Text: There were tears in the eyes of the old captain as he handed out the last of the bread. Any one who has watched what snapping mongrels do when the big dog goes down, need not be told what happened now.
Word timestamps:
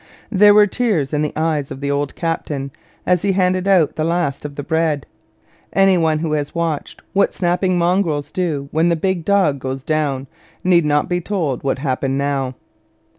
There 0.31 0.55
were 0.55 0.65
tears 0.65 1.13
in 1.13 1.21
the 1.21 1.31
eyes 1.39 1.69
of 1.69 1.79
the 1.79 1.91
old 1.91 2.15
captain 2.15 2.71
as 3.05 3.21
he 3.21 3.33
handed 3.33 3.67
out 3.67 3.97
the 3.97 4.03
last 4.03 4.45
of 4.45 4.55
the 4.55 4.63
bread. 4.63 5.05
Any 5.73 5.95
one 5.95 6.17
who 6.17 6.31
has 6.31 6.55
watched 6.55 7.03
what 7.13 7.35
snapping 7.35 7.77
mongrels 7.77 8.31
do 8.31 8.67
when 8.71 8.89
the 8.89 8.95
big 8.95 9.23
dog 9.23 9.59
goes 9.59 9.83
down, 9.83 10.25
need 10.63 10.85
not 10.85 11.07
be 11.07 11.21
told 11.21 11.61
what 11.63 11.77
happened 11.77 12.17
now. 12.17 12.55